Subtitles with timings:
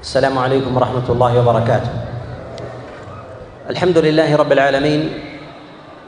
[0.00, 1.92] السلام عليكم ورحمة الله وبركاته.
[3.70, 5.12] الحمد لله رب العالمين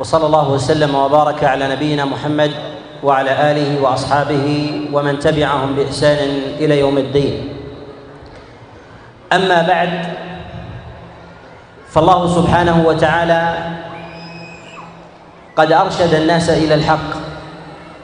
[0.00, 2.50] وصلى الله وسلم وبارك على نبينا محمد
[3.04, 4.46] وعلى آله وأصحابه
[4.92, 6.18] ومن تبعهم بإحسان
[6.56, 7.34] إلى يوم الدين.
[9.32, 9.92] أما بعد
[11.92, 13.42] فالله سبحانه وتعالى
[15.56, 17.10] قد أرشد الناس إلى الحق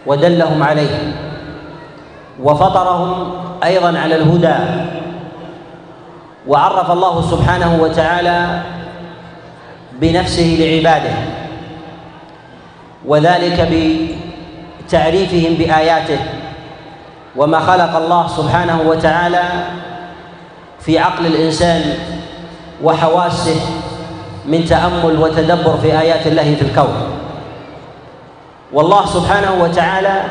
[0.06, 0.96] ودلهم عليه
[2.44, 3.10] وفطرهم
[3.64, 4.87] أيضا على الهدى
[6.48, 8.62] وعرف الله سبحانه وتعالى
[9.92, 11.14] بنفسه لعباده
[13.06, 13.68] وذلك
[14.86, 16.18] بتعريفهم بآياته
[17.36, 19.42] وما خلق الله سبحانه وتعالى
[20.80, 21.82] في عقل الإنسان
[22.82, 23.60] وحواسه
[24.46, 26.94] من تأمل وتدبر في آيات الله في الكون.
[28.72, 30.22] والله سبحانه وتعالى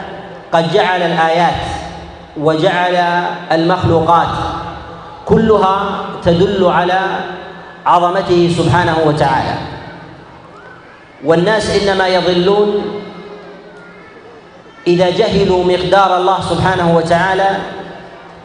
[0.54, 1.62] قد جعل الآيات
[2.38, 2.96] وجعل
[3.52, 4.28] المخلوقات
[5.28, 5.78] كلها
[6.24, 7.02] تدل على
[7.86, 9.56] عظمته سبحانه وتعالى.
[11.26, 12.70] والناس إنما يضلون
[14.88, 17.50] إذا جهلوا مقدار الله سبحانه وتعالى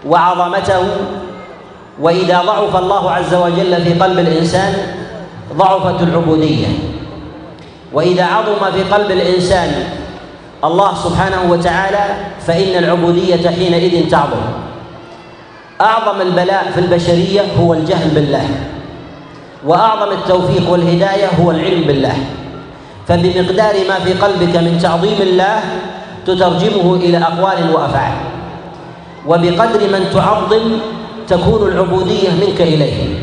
[0.06, 0.83] وعظمته
[2.01, 4.75] وإذا ضعف الله عز وجل في قلب الإنسان
[5.55, 6.67] ضعفت العبودية.
[7.93, 9.71] وإذا عظم في قلب الإنسان
[10.65, 12.05] الله سبحانه وتعالى
[12.47, 14.72] فإن العبودية حينئذ تعظم.
[15.83, 18.48] أعظم البلاء في البشرية هو الجهل بالله
[19.66, 22.16] وأعظم التوفيق والهداية هو العلم بالله.
[23.08, 25.60] فبمقدار ما في قلبك من تعظيم الله
[26.27, 28.16] تترجمه إلى أقوال وأفعال.
[29.27, 30.64] وبقدر من تعظم
[31.28, 33.14] تكون العبودية منك إليه.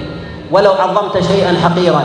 [0.52, 2.04] ولو عظمت شيئا حقيرا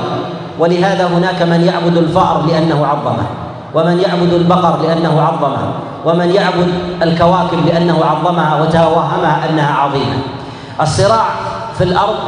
[0.59, 3.27] ولهذا هناك من يعبد الفأر لأنه عظمه
[3.75, 5.73] ومن يعبد البقر لأنه عظمه
[6.05, 6.69] ومن يعبد
[7.03, 10.19] الكواكب لأنه عظمها وتوهمها أنها عظيمة.
[10.81, 11.27] الصراع
[11.79, 12.19] في الأرض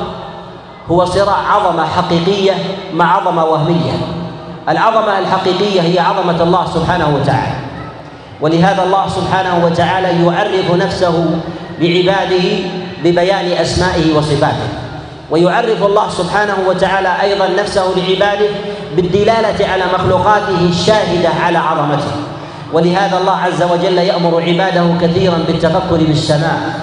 [0.91, 2.53] هو صراع عظمة حقيقية
[2.94, 3.92] مع عظمة وهمية.
[4.69, 7.56] العظمة الحقيقية هي عظمة الله سبحانه وتعالى.
[8.41, 11.41] ولهذا الله سبحانه وتعالى يعرف نفسه
[11.81, 12.44] لعباده
[13.04, 14.69] ببيان أسمائه وصفاته.
[15.31, 18.48] ويعرف الله سبحانه وتعالى أيضا نفسه لعباده
[18.97, 22.12] بالدلالة على مخلوقاته الشاهدة على عظمته.
[22.72, 26.81] ولهذا الله عز وجل يأمر عباده كثيرا بالتفكر بالسماء.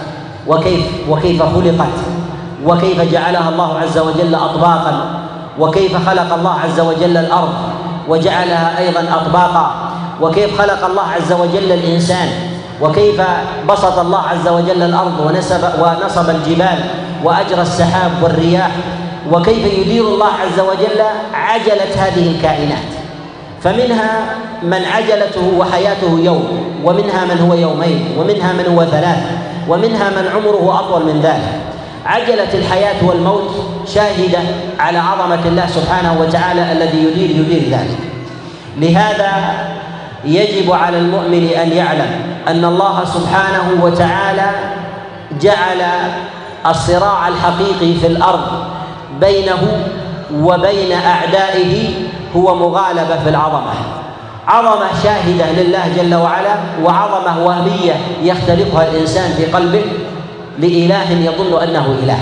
[0.47, 1.87] وكيف وكيف خلقت؟
[2.65, 5.19] وكيف جعلها الله عز وجل أطباقا؟
[5.59, 7.53] وكيف خلق الله عز وجل الأرض؟
[8.09, 9.71] وجعلها أيضا أطباقا.
[10.21, 12.29] وكيف خلق الله عز وجل الإنسان؟
[12.81, 13.21] وكيف
[13.69, 16.79] بسط الله عز وجل الأرض ونسب ونصب الجبال
[17.23, 18.71] وأجرى السحاب والرياح؟
[19.31, 21.01] وكيف يدير الله عز وجل
[21.33, 22.89] عجلة هذه الكائنات؟
[23.61, 29.23] فمنها من عجلته وحياته يوم ومنها من هو يومين ومنها من هو ثلاث.
[29.68, 31.59] ومنها من عمره أطول من ذلك.
[32.06, 33.51] عجلة الحياة والموت
[33.88, 34.40] شاهدة
[34.79, 37.97] على عظمة الله سبحانه وتعالى الذي يدير يدير ذلك.
[38.78, 39.31] لهذا
[40.25, 42.12] يجب على المؤمن أن يعلم
[42.47, 44.51] أن الله سبحانه وتعالى
[45.41, 45.81] جعل
[46.66, 48.47] الصراع الحقيقي في الأرض
[49.22, 49.88] بينه
[50.34, 51.94] وبين أعدائه
[52.35, 53.74] هو مغالبة في العظمة.
[54.47, 57.93] عظمة شاهدة لله جل وعلا وعظمة وهمية
[58.23, 59.83] يختلقها الإنسان في قلبه
[60.59, 62.19] لإله يظن أنه إله.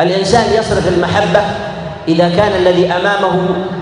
[0.00, 1.40] الإنسان يصرف المحبة
[2.08, 3.40] إذا كان الذي أمامه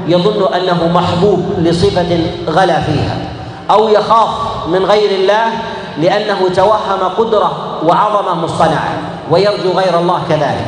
[0.08, 2.18] يظن أنه محبوب لصفة
[2.48, 3.16] غلا فيها
[3.70, 4.28] أو يخاف
[4.68, 5.44] من غير الله
[5.98, 8.94] لأنه توهم قدرة وعظمة مصطنعة
[9.30, 10.66] ويرجو غير الله كذلك.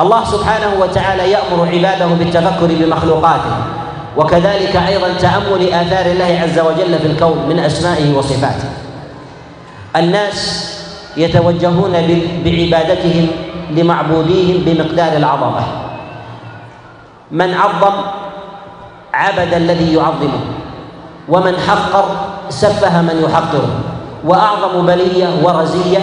[0.00, 3.56] الله سبحانه وتعالى يأمر عباده بالتفكر بمخلوقاته
[4.16, 8.68] وكذلك أيضا تأمل آثار الله عز وجل في الكون من أسمائه وصفاته.
[9.96, 10.70] الناس
[11.16, 11.92] يتوجهون
[12.44, 13.26] بعبادتهم
[13.70, 15.62] لمعبوديهم بمقدار العظمة.
[17.30, 17.94] من عظم
[19.14, 20.40] عبد الذي يعظمه
[21.28, 22.04] ومن حقر
[22.48, 23.68] سفه من يحقره
[24.24, 25.98] وأعظم بلية ورزية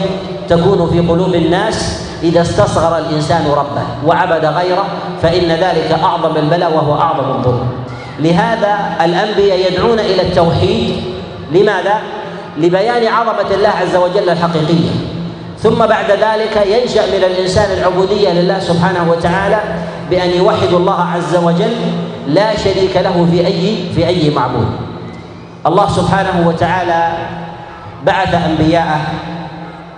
[0.49, 4.85] تكون في قلوب الناس إذا استصغر الإنسان ربه وعبد غيره
[5.21, 7.67] فإن ذلك أعظم البلاء وهو أعظم الظلم.
[8.19, 10.95] لهذا الأنبياء يدعون إلى التوحيد.
[11.51, 12.01] لماذا؟
[12.57, 14.89] لبيان عظمة الله عز وجل الحقيقية.
[15.59, 19.59] ثم بعد ذلك ينشأ من الإنسان العبودية لله سبحانه وتعالى
[20.09, 21.75] بأن يوحد الله عز وجل
[22.27, 24.67] لا شريك له في أي في أي معبود.
[25.65, 27.11] الله سبحانه وتعالى
[28.05, 29.01] بعث أنبياءه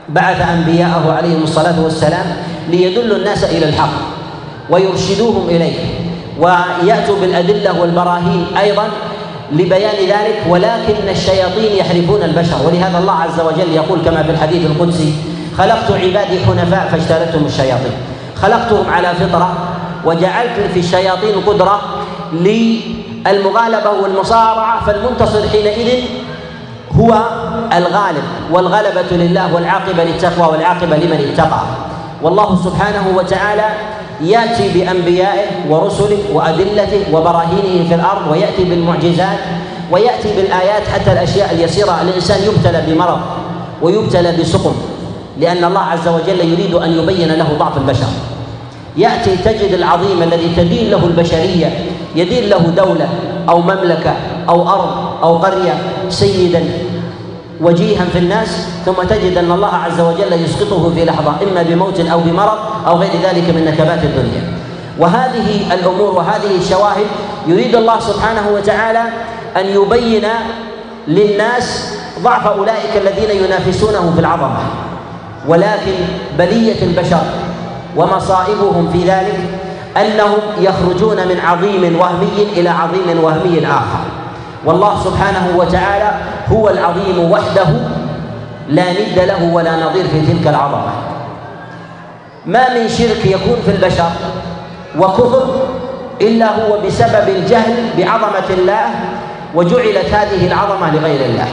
[0.09, 2.25] بعث أنبياءه عليهم الصلاة والسلام
[2.69, 3.93] ليدلوا الناس إلى الحق
[4.69, 6.04] ويرشدوهم إليه.
[6.39, 8.87] ويأتوا بالأدلة والبراهين أيضا
[9.51, 12.55] لبيان ذلك ولكن الشياطين يحرفون البشر.
[12.65, 15.13] ولهذا الله عز وجل يقول كما في الحديث القدسي
[15.57, 17.91] خلقت عبادي حنفاء فاجتالتهم الشياطين.
[18.41, 19.53] خلقتهم على فطرة
[20.05, 21.81] وجعلت في الشياطين قدرة
[22.33, 26.03] للمغالبة والمصارعة فالمنتصر حينئذ
[26.99, 27.23] هو
[27.77, 31.61] الغالب والغلبة لله والعاقبة للتقوى والعاقبة لمن اتقى.
[32.21, 33.65] والله سبحانه وتعالى
[34.21, 39.39] يأتي بأنبيائه ورسله وأدلته وبراهينه في الأرض ويأتي بالمعجزات
[39.91, 42.01] ويأتي بالآيات حتى الأشياء اليسيرة.
[42.01, 43.19] الإنسان يبتلى بمرض
[43.81, 44.73] ويبتلى بسقم
[45.39, 48.07] لأن الله عز وجل يريد أن يبين له ضعف البشر.
[48.97, 51.85] يأتي تجد العظيم الذي تدين له البشرية
[52.15, 53.09] يدين له دولة
[53.49, 54.13] أو مملكة
[54.49, 54.89] أو أرض
[55.23, 55.73] أو قرية
[56.09, 56.63] سيدا
[57.61, 62.19] وجيها في الناس ثم تجد أن الله عز وجل يسقطه في لحظة إما بموت أو
[62.19, 62.57] بمرض
[62.87, 64.53] أو غير ذلك من نكبات الدنيا.
[64.99, 67.05] وهذه الأمور وهذه الشواهد
[67.47, 69.03] يريد الله سبحانه وتعالى
[69.57, 70.27] أن يبين
[71.07, 71.93] للناس
[72.23, 74.57] ضعف أولئك الذين ينافسونه في العظمة.
[75.47, 75.95] ولكن
[76.37, 77.21] بلية البشر
[77.95, 79.39] ومصائبهم في ذلك
[79.97, 84.03] أنهم يخرجون من عظيم وهمي إلى عظيم وهمي آخر.
[84.65, 86.11] والله سبحانه وتعالى
[86.51, 87.67] هو العظيم وحده
[88.69, 91.14] لا ند له ولا نظير في تلك العظمة.
[92.47, 94.09] ما من شرك يكون في البشر
[94.99, 95.61] وكفر
[96.21, 98.85] إلا هو بسبب الجهل بعظمة الله
[99.55, 101.47] وجعلت هذه العظمة لغير الله.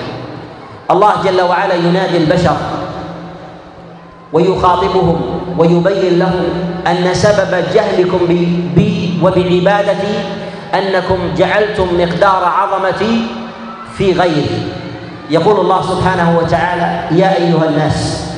[0.91, 2.57] الله جل وعلا ينادي البشر
[4.33, 5.21] ويخاطبهم
[5.59, 6.45] ويبين لهم
[6.87, 8.19] أن سبب جهلكم
[8.77, 10.15] بي وبعبادتي
[10.75, 13.27] أنكم جعلتم مقدار عظمتي
[13.99, 14.73] في غيري.
[15.31, 18.32] يقول الله سبحانه وتعالى يا أيها الناس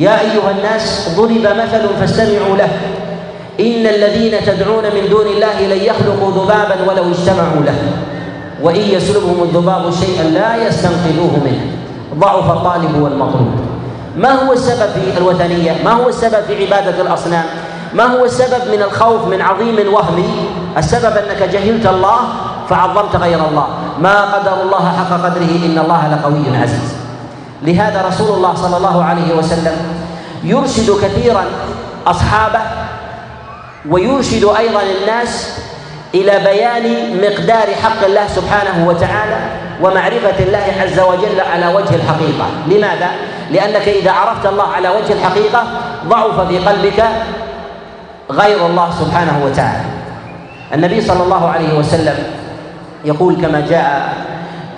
[0.00, 2.68] يا أيها الناس ضرب مثل فاستمعوا له.
[3.60, 7.78] إن الذين تدعون من دون الله لن يخلقوا ذبابا ولو اجتمعوا له.
[8.62, 11.64] وإن يسلبهم الذباب شيئا لا يستنقذوه منه.
[12.18, 13.50] ضعف الطالب والمطلوب.
[14.16, 17.44] ما هو السبب في الوثنية؟ ما هو السبب في عبادة الأصنام؟
[17.94, 20.30] ما هو السبب من الخوف من عظيم وهمي
[20.76, 22.18] السبب أنك جهلت الله
[22.68, 23.66] فعظمت غير الله.
[24.00, 26.94] ما قدر الله حق قدره إن الله لقوي عزيز.
[27.62, 29.76] لهذا رسول الله صلى الله عليه وسلم
[30.44, 31.44] يرشد كثيرا
[32.06, 32.60] أصحابه
[33.88, 35.58] ويرشد أيضا الناس
[36.14, 39.36] إلى بيان مقدار حق الله سبحانه وتعالى
[39.82, 42.46] ومعرفة الله عز وجل على وجه الحقيقة.
[42.66, 43.10] لماذا؟
[43.50, 45.66] لأنك إذا عرفت الله على وجه الحقيقة
[46.08, 47.04] ضعف في قلبك
[48.30, 49.84] غير الله سبحانه وتعالى.
[50.74, 52.14] النبي صلى الله عليه وسلم
[53.04, 54.14] يقول كما جاء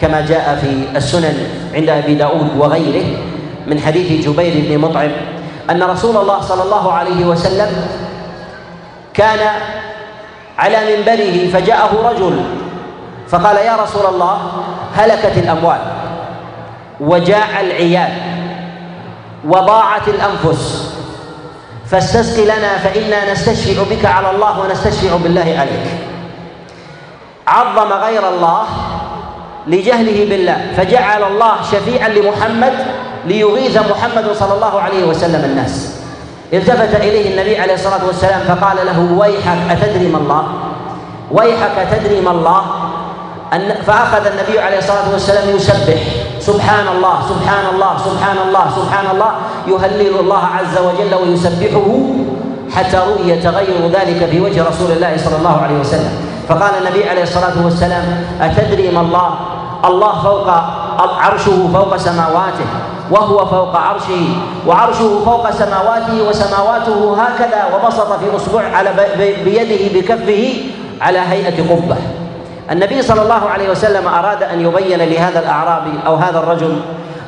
[0.00, 1.37] كما جاء في السنن
[1.75, 3.05] عند أبي داود وغيره
[3.67, 5.11] من حديث جبير بن مطعم
[5.70, 7.87] أن رسول الله صلى الله عليه وسلم
[9.14, 9.38] كان
[10.59, 12.44] على منبره فجاءه رجل
[13.29, 14.53] فقال يا رسول الله
[14.97, 15.81] هلكت الأموال
[17.00, 18.12] وجاع العيال
[19.44, 20.93] وضاعت الأنفس
[21.87, 25.87] فاستسق لنا فإنا نستشفع بك على الله ونستشفع بالله عليك.
[27.47, 28.65] عظم غير الله
[29.67, 32.73] لجهله بالله فجعل الله شفيعا لمحمد
[33.27, 35.93] ليغيث محمد صلى الله عليه وسلم الناس.
[36.53, 40.45] التفت إليه النبي عليه الصلاة والسلام فقال له ويحك أتدري ما الله؟
[41.31, 42.63] ويحك أتدري ما الله؟
[43.53, 46.01] أن فأخذ النبي عليه الصلاة والسلام يسبح.
[46.41, 49.31] سبحان الله سبحان الله سبحان الله سبحان الله
[49.67, 51.89] يهلل الله عز وجل ويسبحه
[52.75, 56.13] حتى رؤي تغير ذلك في وجه رسول الله صلى الله عليه وسلم.
[56.49, 59.29] فقال النبي عليه الصلاة والسلام أتدري ما الله؟
[59.85, 60.49] الله فوق
[61.19, 62.69] عرشه فوق سماواته.
[63.11, 64.25] وهو فوق عرشه
[64.67, 68.91] وعرشه فوق سماواته وسماواته هكذا وبسط في اصبع على
[69.44, 70.55] بيده بكفه
[71.01, 71.97] على هيئة قبة.
[72.71, 76.81] النبي صلى الله عليه وسلم أراد أن يبين لهذا الأعرابي أو هذا الرجل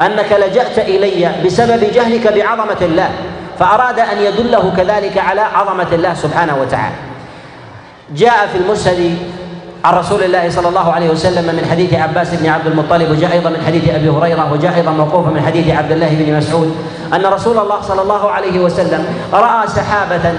[0.02, 3.11] أنك لجأت إلي بسبب جهلك بعظمة الله
[3.59, 6.95] فأراد أن يدله كذلك على عظمة الله سبحانه وتعالى.
[8.14, 9.19] جاء في المسند
[9.85, 13.50] عن رسول الله صلى الله عليه وسلم من حديث عباس بن عبد المطلب وجاء أيضا
[13.50, 16.76] من حديث أبي هريرة وجاء أيضا موقوفا من حديث عبد الله بن مسعود
[17.14, 20.35] أن رسول الله صلى الله عليه وسلم رأى سحابة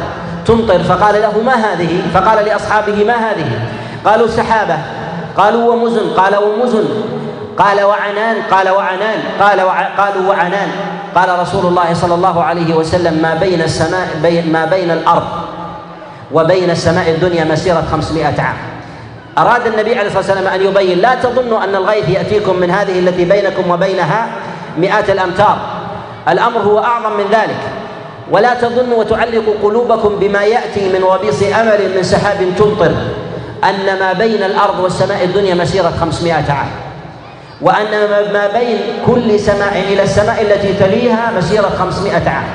[0.45, 3.59] تمطر فقال له ما هذه؟ فقال لأصحابه ما هذه؟
[4.05, 4.77] قالوا سحابة.
[5.37, 6.09] قالوا ومزن.
[6.17, 6.85] قال ومزن.
[7.57, 8.35] قال وعنان.
[8.51, 9.19] قال وعنان.
[9.39, 9.87] قال وع...
[9.97, 10.69] قالوا وعنان.
[11.15, 15.27] قال رسول الله صلى الله عليه وسلم ما بين السماء بين ما بين الأرض
[16.31, 18.74] وبين السماء الدنيا مسيرة خمسمائة عام.
[19.37, 23.25] أراد النبي عليه الصلاة والسلام أن يبين لا تظنوا أن الغيث يأتيكم من هذه التي
[23.25, 24.27] بينكم وبينها
[24.77, 25.57] مئات الأمتار.
[26.29, 27.59] الأمر هو أعظم من ذلك.
[28.31, 32.91] ولا تظنوا وتعلقوا قلوبكم بما يأتي من وبيص أمل من سحاب تمطر
[33.63, 36.69] أن ما بين الأرض والسماء الدنيا مسيرة خمسمائة عام.
[37.61, 37.91] وأن
[38.33, 42.47] ما بين كل سماء إلى السماء التي تليها مسيرة خمسمائة عام.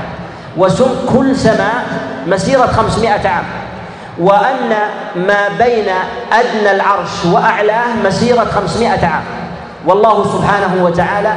[0.57, 1.85] وسمك كل سماء
[2.27, 3.45] مسيرة خمسمائة عام.
[4.21, 4.73] وأن
[5.17, 5.89] ما بين
[6.33, 9.23] أدنى العرش وأعلاه مسيرة خمسمائة عام.
[9.87, 11.33] والله سبحانه وتعالى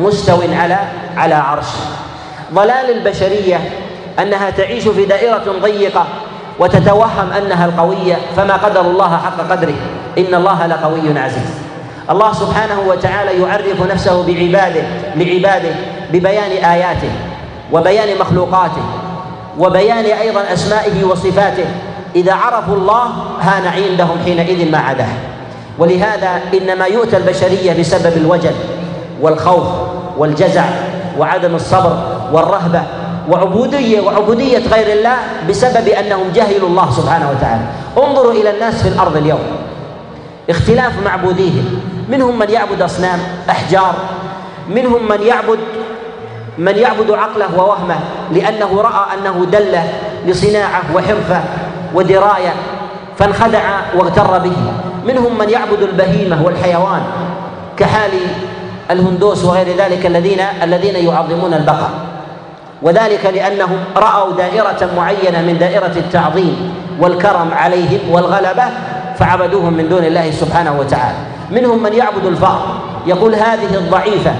[0.00, 0.78] مستو على
[1.16, 1.78] على عرشه.
[2.54, 3.60] ضلال البشرية
[4.18, 6.06] أنها تعيش في دائرة ضيقة
[6.58, 9.74] وتتوهم أنها القوية فما قدر الله حق قدره.
[10.18, 11.50] إن الله لقوي عزيز.
[12.10, 14.82] الله سبحانه وتعالى يعرف نفسه بعباده
[15.16, 15.74] لعباده
[16.12, 17.10] ببيان آياته
[17.72, 18.82] وبيان مخلوقاته
[19.58, 21.66] وبيان أيضا أسمائه وصفاته.
[22.16, 23.04] إذا عرفوا الله
[23.40, 25.12] هان عندهم حينئذ ما عداه.
[25.78, 28.54] ولهذا إنما يؤتى البشرية بسبب الوجل
[29.20, 29.66] والخوف
[30.18, 30.64] والجزع
[31.18, 31.96] وعدم الصبر
[32.32, 32.82] والرهبة
[33.28, 35.16] وعبودية وعبودية غير الله
[35.48, 37.62] بسبب أنهم جهلوا الله سبحانه وتعالى.
[37.98, 39.40] انظروا إلى الناس في الأرض اليوم.
[40.50, 43.18] اختلاف معبوديهم منهم من يعبد أصنام
[43.50, 43.94] أحجار.
[44.68, 45.58] منهم من يعبد
[46.58, 47.98] من يعبد عقله ووهمه
[48.32, 49.92] لأنه رأى أنه دلة
[50.26, 51.40] لصناعة وحرفة
[51.94, 52.52] ودراية
[53.18, 53.62] فانخدع
[53.96, 54.56] واغتر به.
[55.06, 57.02] منهم من يعبد البهيمة والحيوان
[57.76, 58.10] كحال
[58.90, 61.88] الهندوس وغير ذلك الذين الذين يعظمون البقر.
[62.82, 68.64] وذلك لأنهم رأوا دائرة معينة من دائرة التعظيم والكرم عليهم والغلبة
[69.18, 71.18] فعبدوهم من دون الله سبحانه وتعالى.
[71.50, 72.62] منهم من يعبد الفأر
[73.06, 74.32] يقول هذه الضعيفة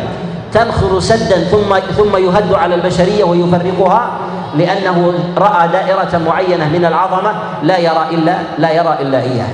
[0.52, 4.10] تنخر سدا ثم ثم يهد على البشرية ويفرقها
[4.54, 7.32] لأنه رأى دائرة معينة من العظمة
[7.62, 9.48] لا يرى إلا لا يرى إلا إياه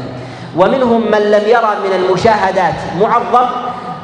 [0.56, 3.46] ومنهم من لم يرى من المشاهدات معظم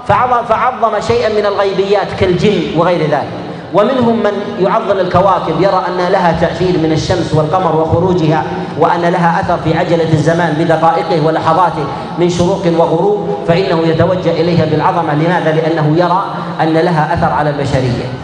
[0.09, 3.45] فعظم, فعظم شيئا من الغيبيات كالجن وغير ذلك.
[3.75, 8.45] ومنهم من يعظم الكواكب يرى أن لها تأثير من الشمس والقمر وخروجها
[8.79, 11.85] وأن لها أثر في عجلة الزمان بدقائقه ولحظاته
[12.19, 15.15] من شروق وغروب فإنه يتوجه إليها بالعظمة.
[15.15, 16.25] لماذا؟ لأنه يرى
[16.63, 18.24] أن لها أثر على البشرية.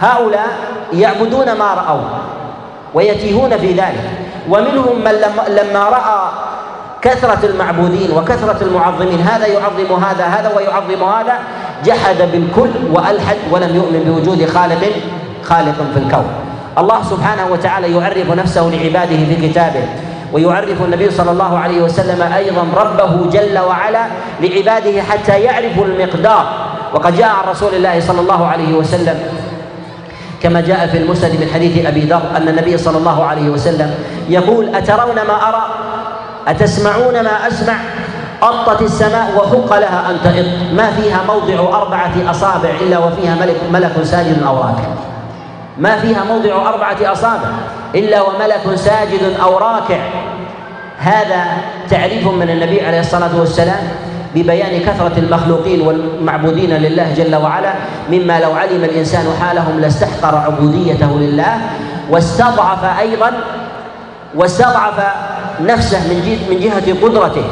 [0.00, 0.48] هؤلاء
[0.92, 2.00] يعبدون ما رأوا
[2.94, 4.10] ويتيهون في ذلك.
[4.48, 5.12] ومنهم من
[5.48, 6.20] لما رأى
[7.02, 11.38] كثرة المعبودين وكثرة المعظمين هذا يعظم هذا هذا ويعظم هذا
[11.84, 14.82] جحد بالكل وألحد ولم يؤمن بوجود خالق
[15.42, 16.26] خالق في الكون.
[16.78, 19.84] الله سبحانه وتعالى يعرف نفسه لعباده في كتابه
[20.32, 24.06] ويعرف النبي صلى الله عليه وسلم أيضا ربه جل وعلا
[24.40, 26.46] لعباده حتى يعرفوا المقدار.
[26.94, 29.18] وقد جاء عن رسول الله صلى الله عليه وسلم
[30.44, 33.94] كما جاء في المسند من حديث أبي ذر أن النبي صلى الله عليه وسلم
[34.28, 35.64] يقول أترون ما أرى؟
[36.48, 37.74] أتسمعون ما أسمع؟
[38.42, 44.02] أطت السماء وحق لها أن تئط ما فيها موضع أربعة أصابع إلا وفيها ملك ملك
[44.02, 44.88] ساجد أو راكع
[45.78, 47.48] ما فيها موضع أربعة أصابع
[47.94, 49.98] إلا وملك ساجد أو راكع.
[50.98, 51.44] هذا
[51.90, 53.88] تعريف من النبي عليه الصلاة والسلام
[54.34, 57.74] ببيان كثرة المخلوقين والمعبودين لله جل وعلا
[58.10, 61.58] مما لو علم الإنسان حالهم لاستحقر عبوديته لله
[62.10, 63.32] واستضعف أيضا
[64.34, 64.94] واستضعف
[65.60, 67.44] نفسه من من جهة قدرته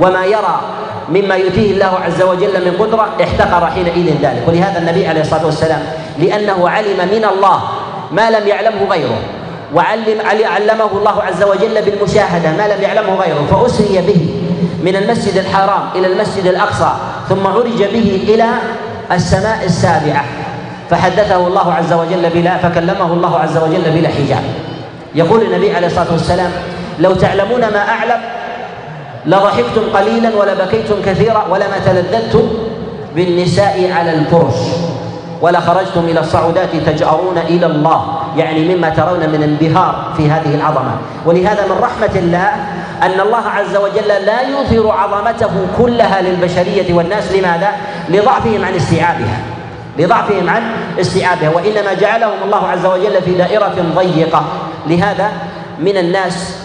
[0.00, 0.60] وما يرى
[1.08, 4.42] مما يؤتيه الله عز وجل من قدرة احتقر حينئذ ذلك.
[4.48, 5.82] ولهذا النبي عليه الصلاة والسلام
[6.18, 7.60] لأنه علم من الله
[8.12, 9.18] ما لم يعلمه غيره
[9.74, 14.35] وعلم علمه الله عز وجل بالمشاهدة ما لم يعلمه غيره فأسري به.
[14.84, 16.92] من المسجد الحرام إلى المسجد الأقصى
[17.28, 18.46] ثم عرج به إلى
[19.12, 20.24] السماء السابعة
[20.90, 24.42] فحدثه الله عز وجل بلا فكلمه الله عز وجل بلا حجاب.
[25.14, 26.50] يقول النبي عليه الصلاة والسلام
[26.98, 28.20] لو تعلمون ما أعلم
[29.26, 32.48] لضحكتم قليلا ولبكيتم كثيرا ولما تلذذتم
[33.16, 34.54] بالنساء على الفرش
[35.40, 38.18] ولخرجتم إلى الصعودات تجأرون إلى الله.
[38.36, 40.90] يعني مما ترون من انبهار في هذه العظمة.
[41.26, 42.52] ولهذا من رحمة الله
[43.02, 47.32] أن الله عز وجل لا يظهر عظمته كلها للبشرية والناس.
[47.32, 47.68] لماذا؟
[48.08, 49.38] لضعفهم عن استيعابها.
[49.98, 50.62] لضعفهم عن
[51.00, 51.50] استيعابها.
[51.50, 54.44] وإنما جعلهم الله عز وجل في دائرة ضيقة.
[54.86, 55.30] لهذا
[55.80, 56.56] من الناس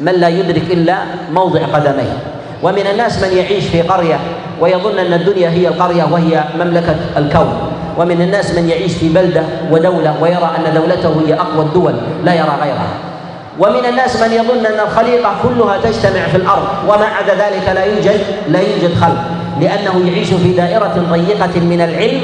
[0.00, 0.96] من لا يدرك إلا
[1.32, 2.18] موضع قدميه.
[2.62, 4.18] ومن الناس من يعيش في قرية
[4.60, 7.72] ويظن أن الدنيا هي القرية وهي مملكة الكون.
[7.98, 11.94] ومن الناس من يعيش في بلدة ودولة ويرى أن دولته هي أقوى الدول
[12.24, 13.09] لا يرى غيرها.
[13.58, 18.20] ومن الناس من يظن أن الخليقه كلها تجتمع في الأرض وما عدا ذلك لا يوجد
[18.48, 19.24] لا يوجد خلق.
[19.60, 22.20] لأنه يعيش في دائرة ضيقة من العلم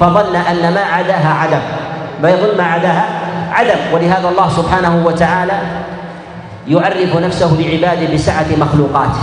[0.00, 1.60] فظن أن ما عداها عدم.
[2.22, 3.08] فيظن ما عداها
[3.52, 3.80] عدم.
[3.94, 5.58] ولهذا الله سبحانه وتعالى
[6.68, 9.22] يعرف نفسه لعباده بسعة مخلوقاته.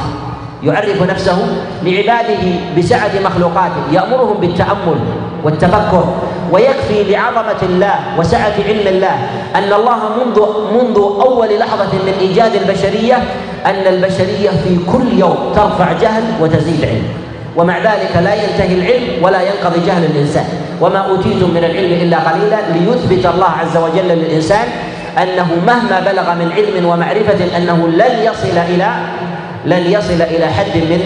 [0.64, 1.38] يعرف نفسه
[1.84, 2.44] لعباده
[2.78, 3.82] بسعة مخلوقاته.
[3.92, 5.00] يأمرهم بالتأمل
[5.44, 6.06] والتفكر
[6.52, 9.16] ويكفي لعظمة الله وسعة علم الله
[9.56, 10.40] أن الله منذ
[10.74, 13.16] منذ أول لحظة من إيجاد البشرية
[13.66, 17.08] أن البشرية في كل يوم ترفع جهل وتزيد علم.
[17.56, 20.46] ومع ذلك لا ينتهي العلم ولا ينقضي جهل الإنسان.
[20.82, 24.68] وما أوتيتم من العلم إلا قليلا ليثبت الله عز وجل للإنسان
[25.18, 28.90] أنه مهما بلغ من علم ومعرفة أنه لن يصل إلى
[29.66, 31.02] لن يصل إلى حد من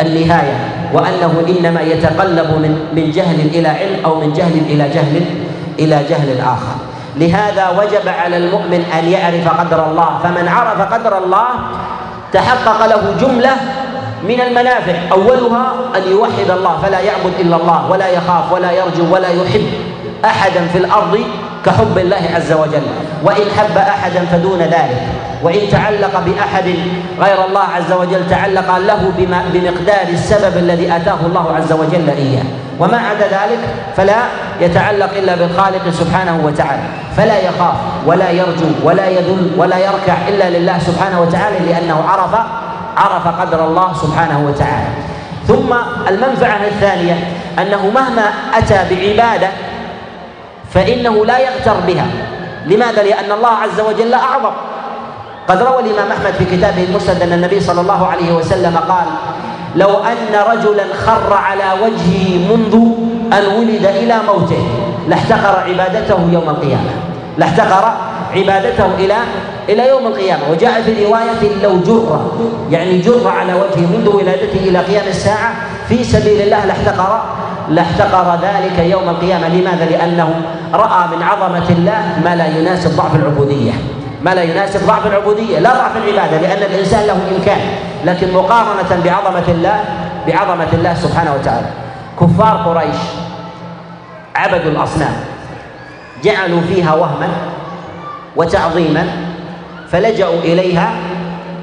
[0.00, 0.83] النهاية.
[0.94, 5.16] وأنه إنما يتقلب من من جهل إلى علم أو من جهل إلى جهل
[5.78, 6.76] إلى جهل آخر.
[7.16, 10.10] لهذا وجب على المؤمن أن يعرف قدر الله.
[10.22, 11.48] فمن عرف قدر الله
[12.32, 13.54] تحقق له جملة
[14.28, 14.94] من المنافع.
[15.12, 19.66] أولها أن يوحد الله فلا يعبد إلا الله ولا يخاف ولا يرجو ولا يحب
[20.24, 21.20] أحدا في الأرض
[21.66, 22.82] كحب الله عز وجل.
[23.22, 25.02] وإن حب أحدا فدون ذلك.
[25.42, 26.74] وإن تعلق بأحد
[27.20, 32.44] غير الله عز وجل تعلق له بما بمقدار السبب الذي آتاه الله عز وجل إياه.
[32.80, 33.58] وما عدا ذلك
[33.96, 34.16] فلا
[34.60, 36.82] يتعلق إلا بالخالق سبحانه وتعالى.
[37.16, 37.74] فلا يخاف
[38.06, 42.34] ولا يرجو ولا يذل ولا يركع إلا لله سبحانه وتعالى لأنه عرف
[42.96, 44.88] عرف قدر الله سبحانه وتعالى.
[45.48, 45.74] ثم
[46.08, 47.16] المنفعة الثانية
[47.58, 48.22] أنه مهما
[48.54, 49.48] أتى بعبادة
[50.74, 52.06] فإنه لا يغتر بها.
[52.66, 54.54] لماذا؟ لأن الله عز وجل أعظم.
[55.48, 59.06] قد روى الإمام أحمد في كتابه المسند أن النبي صلى الله عليه وسلم قال
[59.76, 62.74] لو أن رجلا خر على وجهه منذ
[63.32, 64.68] أن ولد إلى موته
[65.08, 66.90] لاحتقر عبادته يوم القيامة.
[67.38, 67.92] لاحتقر
[68.36, 69.16] عبادته إلى
[69.68, 70.42] إلى يوم القيامة.
[70.50, 72.30] وجاء في رواية لو جر.
[72.70, 75.52] يعني جر على وجهه منذ ولادته إلى قيام الساعة
[75.88, 77.22] في سبيل الله لاحتقر
[77.68, 79.48] لاحتقر ذلك يوم القيامة.
[79.48, 80.42] لماذا؟ لأنه
[80.76, 83.72] رأى من عظمة الله ما لا يناسب ضعف العبودية.
[84.22, 85.58] ما لا يناسب ضعف العبودية.
[85.58, 87.60] لا ضعف العبادة لأن الإنسان له إمكان.
[88.04, 89.84] لكن مقارنة بعظمة الله
[90.26, 91.66] بعظمة الله سبحانه وتعالى.
[92.20, 93.00] كفار قريش
[94.36, 95.14] عبدوا الأصنام.
[96.24, 97.28] جعلوا فيها وهما
[98.36, 99.06] وتعظيما
[99.90, 100.90] فلجأوا إليها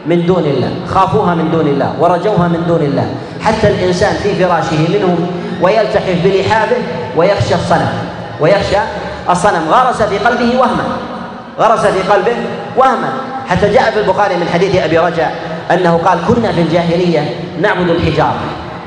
[0.05, 0.71] من دون الله.
[0.87, 3.09] خافوها من دون الله ورجوها من دون الله.
[3.41, 6.75] حتى الإنسان في فراشه منهم ويلتحف بلحافه
[7.17, 8.10] ويخشى الصنم.
[8.41, 8.77] ويخشى
[9.29, 9.67] الصنم.
[9.71, 10.83] غرس في قلبه وهما.
[11.59, 12.35] غرس في قلبه
[12.77, 13.09] وهما.
[13.49, 15.35] حتى جاء في البخاري من حديث أبي رجاء
[15.71, 18.39] أنه قال كنا في الجاهلية نعبد الحجارة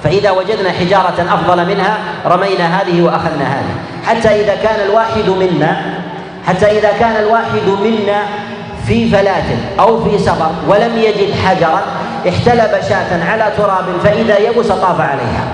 [0.04, 3.74] فإذا وجدنا حجارة أفضل منها رمينا هذه وأخذنا هذه.
[4.06, 5.76] حتى إذا كان الواحد منا
[6.46, 8.22] حتى إذا كان الواحد منا
[8.86, 9.44] في فلاة
[9.80, 11.82] أو في سفر ولم يجد حجرا
[12.28, 15.44] احتلب شاة على تراب فإذا يبس طاف عليها.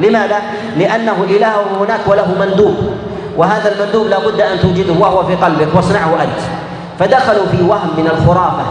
[0.00, 0.38] لماذا؟
[0.76, 2.91] لأنه إله هناك وله مندوب.
[3.36, 6.42] وهذا المندوب لابد أن توجده وهو في قلبك واصنعه أنت.
[6.98, 8.64] فدخلوا في وهم من الخرافة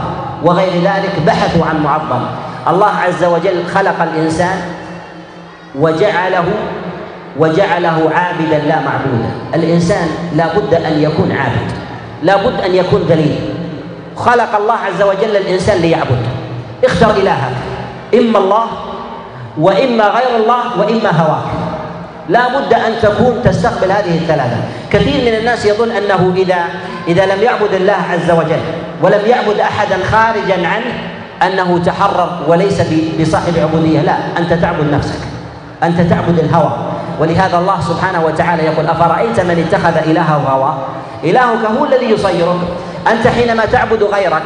[0.44, 2.24] وغير ذلك بحثوا عن معظم.
[2.68, 4.60] الله عز وجل خلق الإنسان
[5.78, 6.44] وجعله
[7.38, 9.30] وجعله عابدا لا معبودا.
[9.54, 11.72] الإنسان لابد أن يكون عابد
[12.22, 13.38] لابد أن يكون دليل
[14.16, 16.26] خلق الله عز وجل الإنسان ليعبد.
[16.84, 17.52] اختر إلهك
[18.14, 18.64] إما الله
[19.58, 21.44] وإما غير الله وإما هواك
[22.28, 24.56] لا بد أن تكون تستقبل هذه الثلاثة.
[24.90, 26.64] كثير من الناس يظن أنه إذا
[27.08, 28.60] إذا لم يعبد الله عز وجل
[29.02, 30.92] ولم يعبد أحدا خارجا عنه
[31.46, 32.82] أنه تحرر وليس
[33.20, 34.00] بصاحب عبودية.
[34.00, 35.18] لا أنت تعبد نفسك.
[35.82, 36.72] أنت تعبد الهوى.
[37.20, 40.78] ولهذا الله سبحانه وتعالى يقول أفرأيت من اتخذ إلهه هواه
[41.24, 42.58] إلهك هو الذي يصيرك.
[43.12, 44.42] أنت حينما تعبد غيرك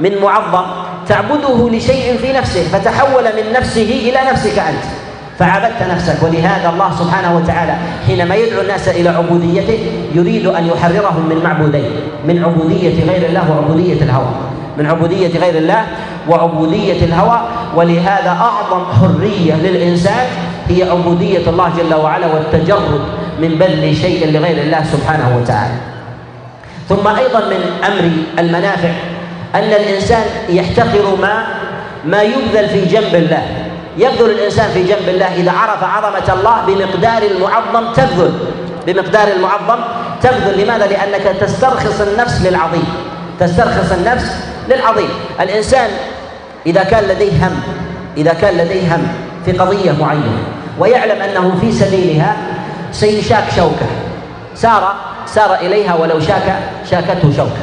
[0.00, 0.64] من معظم
[1.08, 5.01] تعبده لشيء في نفسه فتحول من نفسه إلى نفسك أنت.
[5.38, 6.22] فعبدت نفسك.
[6.22, 7.74] ولهذا الله سبحانه وتعالى
[8.06, 9.78] حينما يدعو الناس إلى عبوديته
[10.14, 11.90] يريد أن يحررهم من معبودين
[12.28, 14.34] من عبودية غير الله وعبودية الهوى
[14.78, 15.84] من عبودية غير الله
[16.28, 17.40] وعبودية الهوى.
[17.74, 20.26] ولهذا أعظم حرية للإنسان
[20.68, 23.00] هي عبودية الله جل وعلا والتجرد
[23.40, 25.74] من بذل شيء لغير الله سبحانه وتعالى.
[26.88, 28.90] ثم أيضا من أمر المنافع
[29.54, 31.44] أن الإنسان يحتقر ما
[32.04, 33.42] ما يبذل في جنب الله.
[33.98, 38.32] يبذل الإنسان في جنب الله إذا عرف عظمة الله بمقدار المعظم تبذل.
[38.86, 39.82] بمقدار المعظم
[40.22, 40.64] تبذل.
[40.64, 42.84] لماذا؟ لأنك تسترخص النفس للعظيم.
[43.40, 44.36] تسترخص النفس
[44.68, 45.08] للعظيم.
[45.40, 45.90] الإنسان
[46.66, 47.62] إذا كان لديه هم
[48.16, 49.08] إذا كان لديه هم
[49.44, 50.38] في قضية معينة
[50.78, 52.36] ويعلم أنه في سبيلها
[52.92, 53.86] سيشاك شوكة.
[54.54, 54.94] سار
[55.26, 56.58] سار إليها ولو شاك
[56.90, 57.62] شاكته شوكة.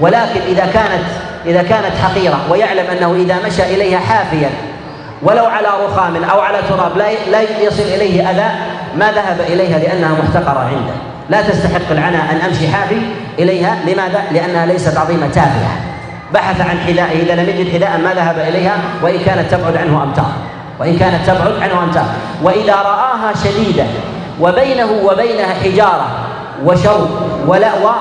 [0.00, 1.04] ولكن إذا كانت
[1.46, 4.50] إذا كانت حقيرة ويعلم أنه إذا مشى إليها حافيا
[5.22, 8.48] ولو على رخام أو على تراب لا لا يصل إليه أذى
[8.96, 10.94] ما ذهب إليها لأنها محتقرة عنده.
[11.28, 13.00] لا تستحق العناء أن أمشي حافي
[13.38, 13.76] إليها.
[13.86, 15.88] لماذا؟ لأنها ليست عظيمة تافهة.
[16.34, 20.32] بحث عن حذائه إذا لم يجد حذاء ما ذهب إليها وإن كانت تبعد عنه امتار
[20.80, 22.04] وإن كانت تبعد عنه امتار
[22.42, 23.84] وإذا رآها شديدة
[24.40, 26.06] وبينه وبينها حجارة
[26.64, 27.08] وشوك
[27.46, 27.94] ولأوى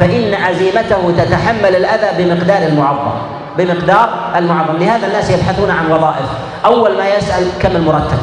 [0.00, 3.10] فإن عزيمته تتحمل الأذى بمقدار المعظم
[3.58, 4.76] بمقدار المعظم.
[4.76, 6.26] لهذا الناس يبحثون عن وظائف.
[6.64, 8.18] أول ما يسأل كم المرتب؟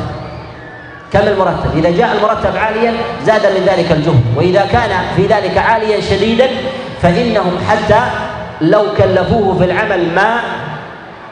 [1.14, 2.94] كم المرتب؟ إذا جاء المرتب عاليا
[3.26, 6.48] زاد من ذلك الجهد وإذا كان في ذلك عاليا شديدا
[7.02, 8.02] فإنهم حتى
[8.62, 10.40] لو كلفوه في العمل ما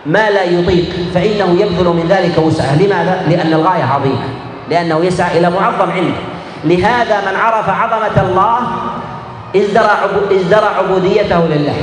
[0.05, 2.75] ما لا يطيق فإنه يبذل من ذلك وسعه.
[2.75, 4.27] لماذا؟ لأن الغاية عظيمة
[4.69, 6.17] لأنه يسعى إلى معظم عنده
[6.63, 8.59] لهذا من عرف عظمة الله
[9.55, 9.89] ازدرى
[10.31, 11.75] ازدرى عبوديته لله.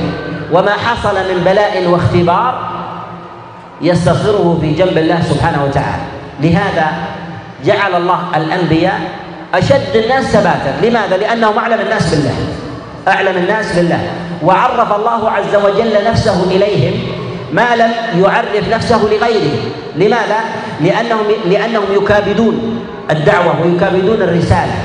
[0.51, 2.74] وما حصل من بلاء واختبار
[3.85, 6.03] يستصغره في جنب الله سبحانه وتعالى.
[6.41, 6.87] لهذا
[7.65, 8.99] جعل الله الأنبياء
[9.53, 12.35] أشد الناس ثباتا لماذا؟ لأنهم أعلم الناس بالله.
[13.07, 13.99] أعلم الناس بالله.
[14.43, 16.93] وعرف الله عز وجل نفسه إليهم
[17.53, 17.91] ما لم
[18.23, 19.57] يعرف نفسه لغيره
[19.95, 20.39] لماذا؟
[20.81, 24.75] لأنهم لأنهم يكابدون الدعوة ويكابدون الرسالة.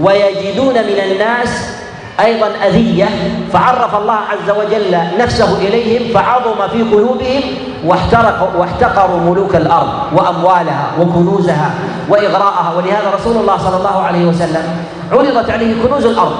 [0.00, 1.73] ويجدون من الناس
[2.20, 3.08] أيضا أذية
[3.52, 7.42] فعرف الله عز وجل نفسه إليهم فعظم في قلوبهم
[7.84, 11.70] واحترق واحتقروا ملوك الأرض وأموالها وكنوزها
[12.08, 12.72] وإغراءها.
[12.76, 14.64] ولهذا رسول الله صلى الله عليه وسلم
[15.12, 16.36] عرضت عليه كنوز الأرض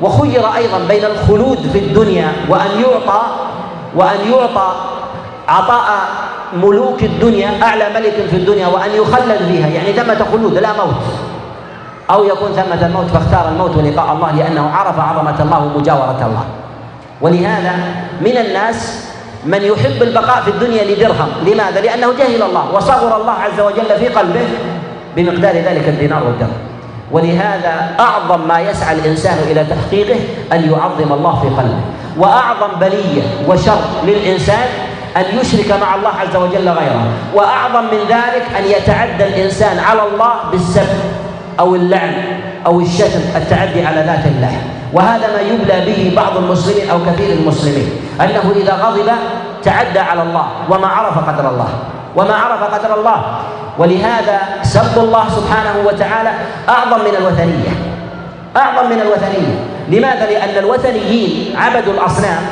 [0.00, 3.22] وخير أيضا بين الخلود في الدنيا وأن يعطى
[3.96, 4.72] وأن يعطى
[5.48, 5.84] عطاء
[6.62, 10.94] ملوك الدنيا أعلى ملك في الدنيا وأن يخلد فيها يعني ثمة خلود لا موت.
[12.10, 16.44] أو يكون ثمة الموت فاختار الموت ولقاء الله لأنه عرف عظمة الله ومجاورة الله.
[17.20, 17.72] ولهذا
[18.20, 19.06] من الناس
[19.44, 21.28] من يحب البقاء في الدنيا لدرهم.
[21.46, 24.48] لماذا؟ لأنه جهل الله وصغر الله عز وجل في قلبه
[25.16, 26.60] بمقدار ذلك الدينار والدرهم.
[27.12, 30.20] ولهذا أعظم ما يسعى الإنسان إلى تحقيقه
[30.52, 31.80] أن يعظم الله في قلبه.
[32.18, 34.68] وأعظم بلية وشر للإنسان
[35.16, 37.04] أن يشرك مع الله عز وجل غيره.
[37.34, 40.88] وأعظم من ذلك أن يتعدى الإنسان على الله بالسب.
[41.60, 42.14] أو اللعن
[42.66, 44.54] أو الشتم التعدي على ذات الله.
[44.92, 49.10] وهذا ما يبلى به بعض المسلمين أو كثير المسلمين أنه إذا غضب
[49.62, 51.68] تعدى على الله وما عرف قدر الله
[52.16, 53.22] وما عرف قدر الله.
[53.78, 56.30] ولهذا سب الله سبحانه وتعالى
[56.68, 57.72] أعظم من الوثنية
[58.56, 59.56] أعظم من الوثنية.
[59.88, 62.42] لماذا؟ لأن الوثنيين عبدوا الأصنام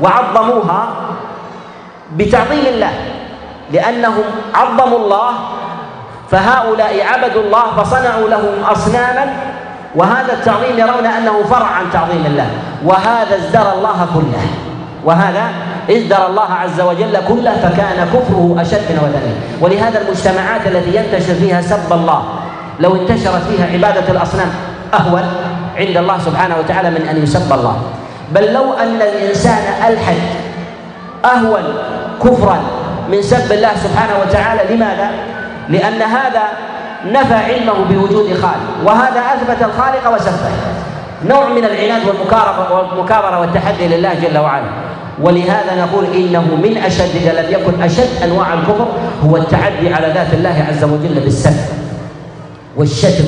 [0.00, 0.88] وعظموها
[2.16, 2.92] بتعظيم الله
[3.72, 5.30] لأنهم عظموا الله
[6.30, 9.26] فهؤلاء عبدوا الله فصنعوا لهم أصناما
[9.94, 12.46] وهذا التعظيم يرون أنه فرع عن تعظيم الله.
[12.84, 14.46] وهذا ازدرى الله كله.
[15.04, 15.42] وهذا
[15.90, 21.60] ازدرى الله عز وجل كله فكان كفره أشد من وثنه ولهذا المجتمعات التي ينتشر فيها
[21.60, 22.22] سب الله
[22.80, 24.48] لو انتشرت فيها عبادة الأصنام
[24.94, 25.22] أهون
[25.76, 27.76] عند الله سبحانه وتعالى من أن يسب الله.
[28.32, 30.16] بل لو أن الإنسان ألحد
[31.24, 31.64] أهون
[32.24, 32.58] كفرا
[33.10, 35.10] من سب الله سبحانه وتعالى لماذا؟
[35.68, 36.42] لأن هذا
[37.06, 40.50] نفى علمه بوجود خالق وهذا أثبت الخالق وسبه.
[41.24, 42.02] نوع من العناد
[42.72, 44.66] والمكابرة والتحدي لله جل وعلا.
[45.22, 48.86] ولهذا نقول إنه من أشد إذا لم يكن أشد أنواع الكفر
[49.24, 51.56] هو التعدي على ذات الله عز وجل بالسب
[52.76, 53.24] والشتم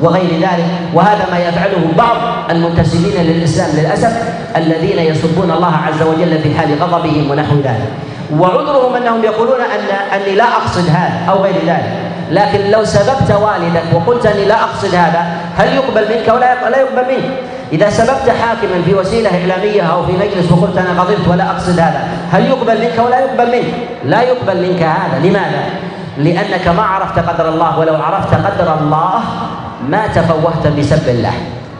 [0.00, 0.64] وغير ذلك.
[0.94, 2.16] وهذا ما يفعله بعض
[2.50, 4.12] المنتسبين للإسلام للأسف
[4.56, 7.92] الذين يسبون الله عز وجل في حال غضبهم ونحو ذلك.
[8.38, 9.80] وعذرهم أنهم يقولون أن
[10.20, 12.12] أني لا أقصد هذا أو غير ذلك.
[12.30, 17.14] لكن لو سببت والدك وقلت أني لا أقصد هذا هل يقبل منك ولا لا يقبل
[17.14, 17.30] منك؟
[17.72, 22.00] إذا سببت حاكما في وسيلة إعلامية أو في مجلس وقلت أنا غضبت ولا أقصد هذا
[22.32, 25.18] هل يقبل منك ولا يقبل منك؟ لا يقبل منك هذا.
[25.22, 25.64] لماذا؟
[26.18, 29.20] لأنك ما عرفت قدر الله ولو عرفت قدر الله
[29.88, 31.32] ما تفوهت بسب الله.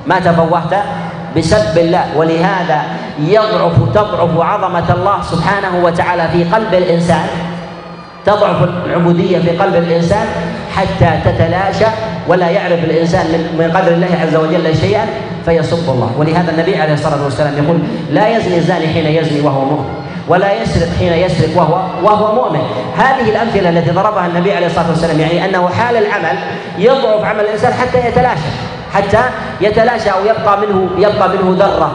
[0.06, 0.74] ما تفوهت
[1.36, 2.82] بسب الله ولهذا
[3.18, 7.26] يضعف تضعف عظمة الله سبحانه وتعالى في قلب الإنسان
[8.26, 10.26] تضعف العبودية في قلب الإنسان
[10.76, 11.90] حتى تتلاشى
[12.28, 13.26] ولا يعرف الإنسان
[13.58, 15.06] من قدر الله عز وجل شيئا
[15.44, 16.10] فيسب الله.
[16.18, 17.78] ولهذا النبي عليه الصلاة والسلام يقول
[18.10, 19.94] لا يزني الزاني حين يزني وهو مؤمن
[20.28, 22.60] ولا يسرق حين يسرق وهو وهو مؤمن.
[22.96, 26.38] هذه الأمثلة التي ضربها النبي عليه الصلاة والسلام يعني أنه حال العمل
[26.78, 28.50] يضعف عمل الإنسان حتى يتلاشى.
[28.94, 29.22] حتى
[29.60, 31.92] يتلاشى أو يبقى منه يبقى منه ذرة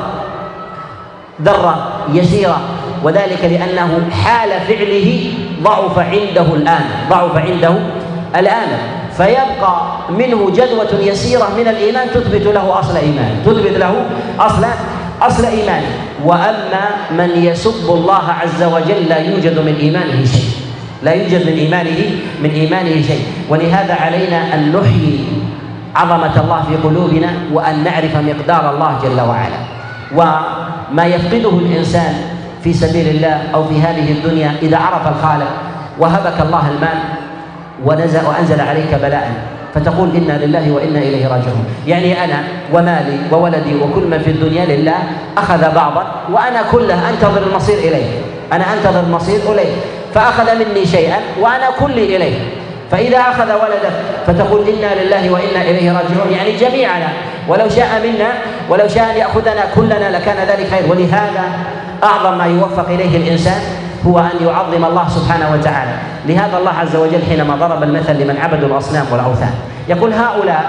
[1.43, 2.61] ذرة يسيرة.
[3.03, 5.33] وذلك لأنه حال فعله
[5.63, 7.75] ضعف عنده الآن ضعف عنده
[8.35, 8.67] الآن.
[9.17, 14.05] فيبقى منه جدوة يسيرة من الإيمان تثبت له أصل إيمان تثبت له
[14.39, 14.65] أصل
[15.21, 15.83] أصل إيمان.
[16.25, 20.49] وأما من يسب الله عز وجل لا يوجد من إيمانه شيء
[21.03, 21.99] لا يوجد من إيمانه
[22.43, 23.25] من إيمانه شيء.
[23.49, 25.19] ولهذا علينا أن نحيي
[25.97, 29.59] عظمة الله في قلوبنا وأن نعرف مقدار الله جل وعلا.
[30.15, 32.13] وما يفقده الإنسان
[32.63, 35.51] في سبيل الله أو في هذه الدنيا إذا عرف الخالق
[35.99, 36.99] وهبك الله المال
[37.85, 39.31] ونزل وأنزل عليك بلاء.
[39.73, 41.65] فتقول إنا لله وإنا إليه راجعون.
[41.87, 44.97] يعني أنا ومالي وولدي وكل من في الدنيا لله
[45.37, 48.09] أخذ بعضا وأنا كله أنتظر المصير إليه.
[48.53, 49.73] أنا أنتظر المصير إليه.
[50.13, 52.39] فأخذ مني شيئا وأنا كلي إليه.
[52.91, 53.95] فإذا أخذ ولدك
[54.27, 56.31] فتقول إنا لله وإنا إليه راجعون.
[56.31, 57.07] يعني جميعنا
[57.47, 58.29] ولو شاء منا
[58.69, 60.91] ولو شاء أن يأخذنا كلنا لكان ذلك خير.
[60.91, 61.43] ولهذا
[62.03, 63.61] أعظم ما يوفق إليه الإنسان
[64.07, 65.91] هو أن يعظم الله سبحانه وتعالى.
[66.25, 69.53] لهذا الله عز وجل حينما ضرب المثل لمن عبدوا الأصنام والأوثان
[69.89, 70.65] يقول هؤلاء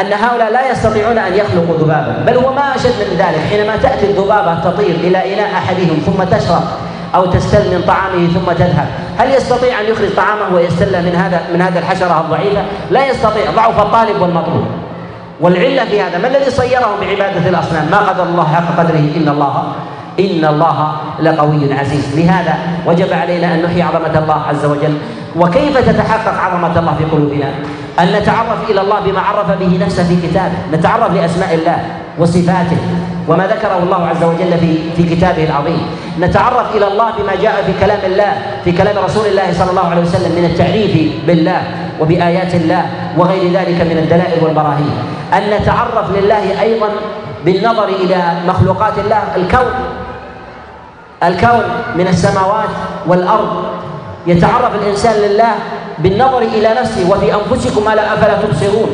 [0.00, 3.40] أن هؤلاء لا يستطيعون أن يخلقوا ذبابا بل هو ما أشد من ذلك.
[3.50, 6.62] حينما تأتي الذبابة تطير إلى إناء أحدهم ثم تشرب
[7.14, 8.86] أو تستل من طعامه ثم تذهب.
[9.18, 13.50] هل يستطيع أن يخرج طعامه ويستل من هذا من هذه الحشرة الضعيفة؟ لا يستطيع.
[13.56, 14.66] ضعف الطالب والمطلوب.
[15.40, 19.72] والعلة في هذا ما الذي صيرهم بعبادة الأصنام؟ ما قدر الله حق قدره إن الله.
[20.20, 22.18] إن الله لقوي عزيز.
[22.18, 22.54] لهذا
[22.86, 24.98] وجب علينا أن نحيي عظمة الله عز وجل.
[25.36, 27.50] وكيف تتحقق عظمة الله في قلوبنا؟
[28.00, 30.54] أن نتعرف إلى الله بما عرف به نفسه في كتابه.
[30.72, 31.78] نتعرف لأسماء الله
[32.18, 32.78] وصفاته.
[33.28, 35.86] وما ذكره الله عز وجل في في كتابه العظيم.
[36.20, 38.32] نتعرف إلى الله بما جاء في كلام الله
[38.64, 41.62] في كلام رسول الله صلى الله عليه وسلم من التعريف بالله
[42.00, 42.86] وبآيات الله
[43.18, 44.94] وغير ذلك من الدلائل والبراهين.
[45.34, 46.88] أن نتعرف لله أيضا
[47.44, 49.72] بالنظر إلى مخلوقات الله الكون.
[51.22, 51.64] الكون
[51.96, 52.72] من السماوات
[53.06, 53.64] والأرض.
[54.26, 55.52] يتعرف الإنسان لله
[55.98, 58.90] بالنظر إلى نفسه وفي أنفسكم ألا أفلا تبصرون.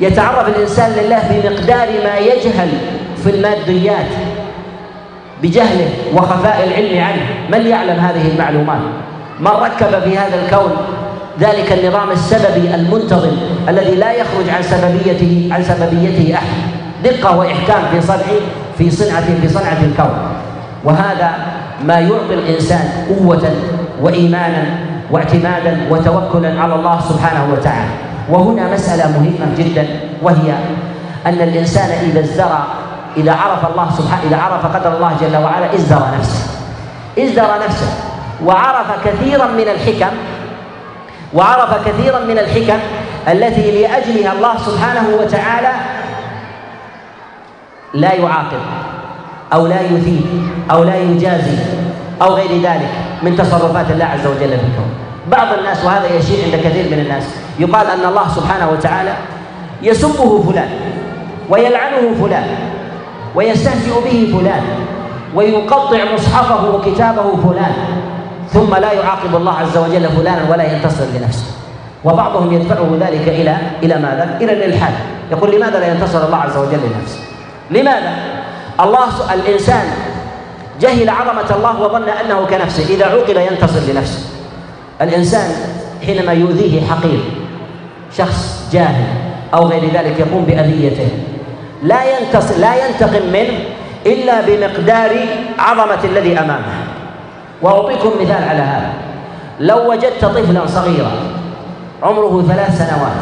[0.00, 2.68] يتعرف الإنسان لله بمقدار ما يجهل
[3.24, 4.06] في الماديات
[5.42, 7.22] بجهله وخفاء العلم عنه.
[7.50, 8.80] من يعلم هذه المعلومات؟
[9.40, 10.70] من ركب في هذا الكون
[11.40, 13.36] ذلك النظام السببي المنتظم
[13.68, 16.56] الذي لا يخرج عن سببيته عن سببيته أحد.
[17.04, 18.16] دقة وإحكام في صنع
[18.78, 20.14] في صنعة في صنعة الكون.
[20.84, 21.30] وهذا
[21.84, 23.50] ما يعطي الإنسان قوة
[24.02, 24.64] وإيمانا
[25.10, 27.90] واعتمادا وتوكلا على الله سبحانه وتعالى.
[28.30, 29.86] وهنا مسألة مهمة جدا
[30.22, 30.54] وهي
[31.26, 32.66] أن الإنسان إذا ازدرى
[33.16, 36.46] إذا عرف الله سبحانه إذا عرف قدر الله جل وعلا ازدرى نفسه.
[37.18, 37.90] ازدرى نفسه.
[38.44, 40.16] وعرف كثيرا من الحكم
[41.34, 42.78] وعرف كثيرا من الحكم
[43.28, 45.72] التي لأجلها الله سبحانه وتعالى
[47.94, 48.60] لا يعاقب
[49.52, 50.24] أو لا يثيب
[50.70, 51.56] أو لا يجازي
[52.22, 52.90] أو غير ذلك
[53.22, 54.90] من تصرفات الله عز وجل في الكون
[55.30, 57.24] بعض الناس وهذا يشيع عند كثير من الناس
[57.58, 59.14] يقال أن الله سبحانه وتعالى
[59.82, 60.68] يسبه فلان
[61.50, 62.71] ويلعنه فلان.
[63.34, 64.62] ويستهزئ به فلان
[65.34, 67.74] ويقطع مصحفه وكتابه فلان
[68.52, 71.44] ثم لا يعاقب الله عز وجل فلانا ولا ينتصر لنفسه
[72.04, 74.92] وبعضهم يدفعه ذلك إلى إلى ماذا؟ إلى الإلحاد
[75.30, 77.18] يقول لماذا لا ينتصر الله عز وجل لنفسه؟
[77.70, 78.12] لماذا؟
[78.80, 79.84] الله الإنسان
[80.80, 84.20] جهل عظمة الله وظن أنه كنفسه إذا عوقب ينتصر لنفسه
[85.00, 85.50] الإنسان
[86.06, 87.20] حينما يؤذيه حقير
[88.16, 89.04] شخص جاهل
[89.54, 91.08] أو غير ذلك يقوم بأذيته
[91.82, 93.58] لا ينتصر لا ينتقم منه
[94.06, 95.10] إلا بمقدار
[95.58, 96.74] عظمة الذي أمامه.
[97.62, 98.90] وأعطيكم مثال على هذا.
[99.60, 101.12] لو وجدت طفلا صغيرا
[102.02, 103.18] عمره ثلاث سنوات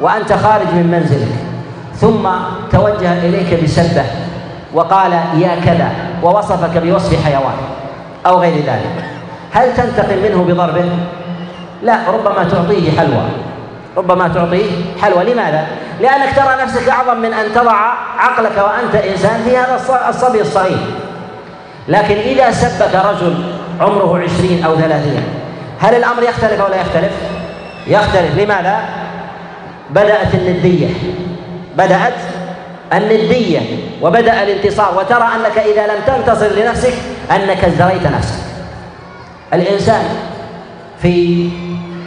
[0.00, 1.34] وأنت خارج من منزلك
[1.94, 2.28] ثم
[2.72, 4.04] توجه إليك بسبه
[4.74, 5.90] وقال يا كذا
[6.22, 7.58] ووصفك بوصف حيوان
[8.26, 9.04] أو غير ذلك
[9.52, 10.84] هل تنتقم منه بضربه
[11.82, 13.24] لا ربما تعطيه حلوى.
[13.96, 14.70] ربما تعطيه
[15.02, 15.24] حلوى.
[15.24, 15.66] لماذا؟
[16.00, 20.78] لأنك ترى نفسك أعظم من أن تضع عقلك وأنت إنسان في هذا الصبي الصغير.
[21.88, 25.22] لكن إذا سبك رجل عمره عشرين أو ثلاثين
[25.80, 27.12] هل الأمر يختلف أو لا يختلف؟
[27.86, 28.38] يختلف.
[28.38, 28.80] لماذا؟
[29.90, 30.88] بدأت الندية.
[31.76, 32.14] بدأت
[32.92, 33.60] الندية
[34.02, 34.98] وبدأ الانتصار.
[34.98, 36.94] وترى أنك إذا لم تنتصر لنفسك
[37.30, 38.42] أنك ازدريت نفسك.
[39.54, 40.04] الإنسان
[41.02, 41.48] في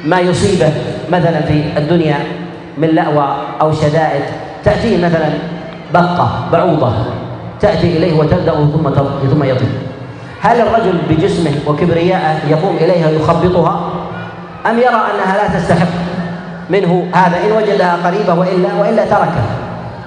[0.04, 0.71] ما يصيبه
[1.10, 2.17] مثلا في الدنيا
[2.77, 4.23] من لأوى أو شدائد.
[4.63, 5.29] تأتيه مثلا
[5.93, 6.93] بقة بعوضة.
[7.59, 8.89] تأتي إليه وتبدأ ثم
[9.29, 9.69] ثم يطير.
[10.41, 13.79] هل الرجل بجسمه وكبريائه يقوم إليها يخبطها؟
[14.69, 15.88] أم يرى أنها لا تستحق
[16.69, 19.45] منه هذا؟ إن وجدها قريبة وإلا وإلا تركها.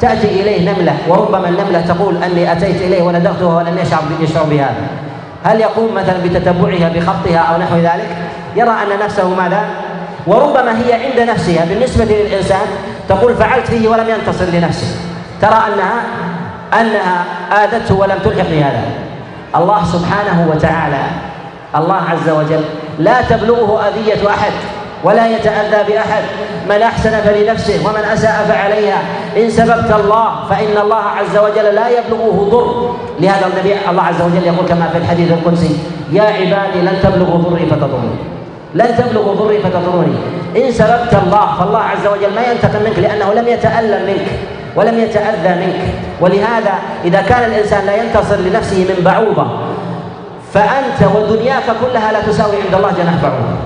[0.00, 4.87] تأتي إليه نملة وربما النملة تقول أني أتيت إليه ولدغتها ولم يشعر يشعر بهذا.
[5.44, 8.16] هل يقوم مثلا بتتبعها بخطها أو نحو ذلك؟
[8.57, 9.62] يرى أن نفسه ماذا؟
[10.29, 12.67] وربما هي عند نفسها بالنسبة للإنسان
[13.09, 14.97] تقول فعلت فيه ولم ينتصر لنفسه.
[15.43, 16.01] ترى أنها
[16.81, 17.25] أنها
[17.64, 18.83] آذته ولم تلحق بهذا.
[19.57, 21.03] الله سبحانه وتعالى
[21.77, 22.64] الله عز وجل
[22.99, 24.53] لا تبلغه أذية أحد
[25.05, 26.23] ولا يتأذى بأحد.
[26.69, 29.01] من أحسن فلنفسه ومن أساء فعليها.
[29.37, 32.97] إن سببت الله فإن الله عز وجل لا يبلغه ضر.
[33.21, 35.79] لهذا النبي الله عز وجل يقول كما في الحديث القدسي
[36.12, 38.38] يا عبادي لن تبلغوا ضري فتضروني
[38.74, 40.16] لن تبلغوا ضري فتضروني
[40.57, 44.28] إن سببت الله فالله عز وجل ما ينتقم منك لأنه لم يتألم منك
[44.76, 45.83] ولم يتأذى منك.
[46.20, 49.46] ولهذا إذا كان الإنسان لا ينتصر لنفسه من بعوضة
[50.52, 53.57] فأنت ودنياك كلها لا تساوي عند الله جناح بعوضة.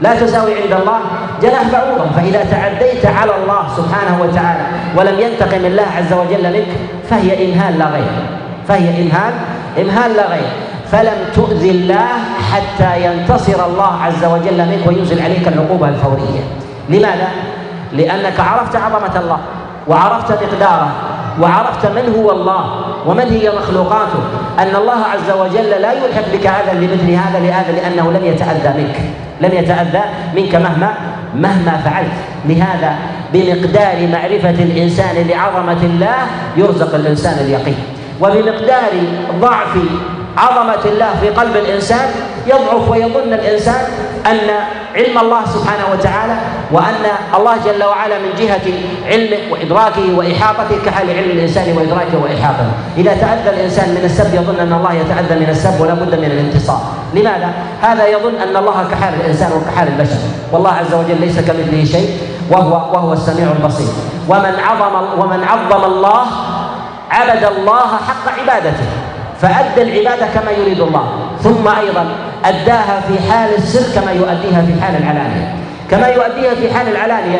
[0.00, 0.98] لا تساوي عند الله
[1.42, 2.04] جناح بعوضة.
[2.16, 4.64] فإذا تعديت على الله سبحانه وتعالى
[4.96, 6.72] ولم ينتقم الله عز وجل منك
[7.10, 8.12] فهي إمهال لا غير.
[8.68, 9.32] فهي إمهال
[9.80, 10.50] إمهال لا غير.
[10.92, 12.08] فلم تؤذي الله
[12.52, 16.42] حتى ينتصر الله عز وجل منك وينزل عليك العقوبة الفورية.
[16.88, 17.28] لماذا؟
[17.92, 19.38] لأنك عرفت عظمة الله
[19.88, 20.92] وعرفت مقداره
[21.40, 22.64] وعرفت من هو الله
[23.06, 24.22] ومن هي مخلوقاته.
[24.58, 28.96] أن الله عز وجل لا يلحق بك هذا لمثل هذا لهذا لأنه لم يتأذى منك
[29.40, 30.02] لم يتأذى
[30.36, 30.94] منك مهما
[31.34, 32.18] مهما فعلت.
[32.44, 32.96] لهذا
[33.32, 36.16] بمقدار معرفة الإنسان لعظمة الله
[36.56, 37.78] يرزق الإنسان اليقين.
[38.20, 38.92] وبمقدار
[39.40, 39.78] ضعف
[40.38, 42.10] عظمة الله في قلب الإنسان
[42.46, 43.84] يضعف ويظن الإنسان
[44.26, 44.38] أن
[44.96, 46.36] علم الله سبحانه وتعالى
[46.72, 48.66] وأن الله جل وعلا من جهة
[49.06, 52.72] علمه وإدراكه وإحاطته كحال علم الإنسان وإدراكه وإحاطته.
[52.96, 56.80] إذا تأذى الإنسان من السب يظن أن الله يتأذى من السب ولا بد من الانتصار.
[57.14, 57.50] لماذا؟
[57.82, 60.18] هذا يظن أن الله كحال الإنسان وكحال البشر.
[60.52, 62.18] والله عز وجل ليس كمثله شيء
[62.50, 63.92] وهو وهو السميع البصير.
[64.28, 66.26] ومن عظم ومن عظم الله
[67.10, 68.86] عبد الله حق عبادته.
[69.42, 71.08] فأدى العبادة كما يريد الله.
[71.42, 72.06] ثم أيضا
[72.44, 75.54] أداها في حال السر كما يؤديها في حال العلانية.
[75.90, 77.38] كما يؤديها في حال العلانية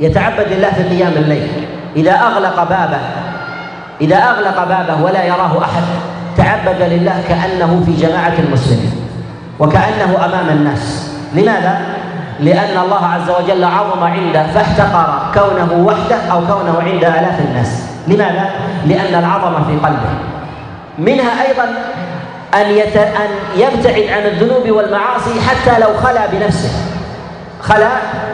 [0.00, 1.48] يتعبد لله في قيام الليل.
[1.96, 3.00] إذا أغلق بابه
[4.00, 5.82] إذا أغلق بابه ولا يراه أحد
[6.36, 8.92] تعبد لله كأنه في جماعة المسلمين
[9.58, 11.12] وكأنه أمام الناس.
[11.34, 11.80] لماذا؟
[12.40, 17.91] لأن الله عز وجل عظم عنده فاحتقر كونه وحده أو كونه عند آلاف الناس.
[18.08, 18.50] لماذا؟
[18.86, 20.14] لأن العظمة في قلبه.
[20.98, 21.64] منها أيضا
[22.54, 22.96] أن يت...
[22.96, 26.70] أن يبتعد عن الذنوب والمعاصي حتى لو خلا بنفسه.
[27.62, 27.88] خلا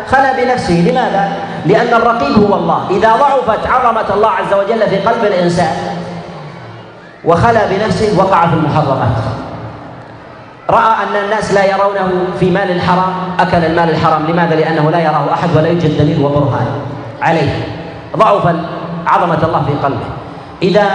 [0.09, 0.74] خلا بنفسه.
[0.90, 1.33] لماذا؟
[1.66, 2.87] لأن الرقيب هو الله.
[2.90, 5.76] إذا ضعفت عظمة الله عز وجل في قلب الإنسان
[7.24, 9.16] وخلا بنفسه وقع في المحرمات.
[10.70, 14.26] رأى أن الناس لا يرونه في مال الحرام أكل المال الحرام.
[14.28, 16.66] لماذا؟ لأنه لا يراه أحد ولا يوجد دليل وبرهان
[17.22, 17.50] عليه.
[18.16, 18.54] ضعف
[19.09, 20.09] عظمة الله في قلبه.
[20.62, 20.87] إذا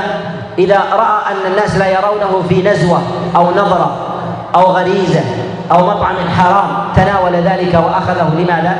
[0.57, 3.01] إذا رأى أن الناس لا يرونه في نزوة
[3.35, 3.97] أو نظرة
[4.55, 5.21] أو غريزة
[5.71, 8.29] أو مطعم حرام تناول ذلك وأخذه.
[8.37, 8.77] لماذا؟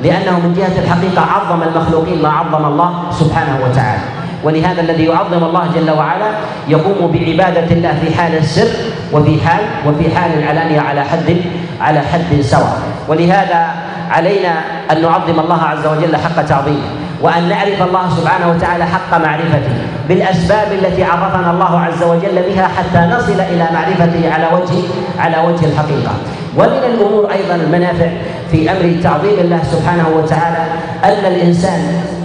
[0.00, 4.02] لأنه من جهة الحقيقة عظم المخلوقين ما عظم الله سبحانه وتعالى.
[4.44, 6.30] ولهذا الذي يعظم الله جل وعلا
[6.68, 8.68] يقوم بعبادة الله في حال السر
[9.12, 11.36] وفي حال وفي حال العلانية على حد
[11.80, 12.78] على حد سواء.
[13.08, 13.70] ولهذا
[14.10, 14.54] علينا
[14.92, 16.88] أن نعظم الله عز وجل حق تعظيمه.
[17.22, 19.74] وأن نعرف الله سبحانه وتعالى حق معرفته
[20.08, 24.74] بالأسباب التي عرفنا الله عز وجل بها حتى نصل إلى معرفته على وجه
[25.18, 26.12] على وجه الحقيقة.
[26.56, 28.08] ومن الأمور أيضا المنافع
[28.50, 30.64] في أمر تعظيم الله سبحانه وتعالى
[31.04, 31.80] أن الإنسان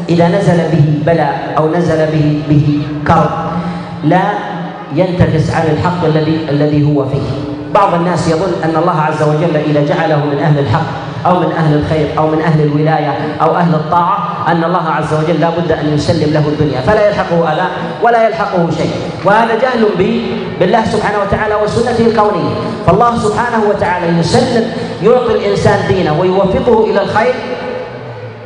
[0.10, 3.30] إذا نزل به بلاء أو نزل به به كرب
[4.04, 4.21] لا
[4.95, 7.27] ينتكس عن الحق الذي الذي هو فيه.
[7.73, 11.73] بعض الناس يظن أن الله عز وجل إذا جعله من أهل الحق أو من أهل
[11.73, 15.93] الخير أو من أهل الولاية أو أهل الطاعة أن الله عز وجل لا بد أن
[15.93, 17.67] يسلم له الدنيا فلا يلحقه أذى
[18.03, 18.91] ولا يلحقه شيء.
[19.25, 19.86] وهذا جهل
[20.60, 22.53] بالله سبحانه وتعالى وسنته الكونية.
[22.88, 24.65] فالله سبحانه وتعالى يسلم
[25.03, 27.34] يعطي الإنسان دينه ويوفقه إلى الخير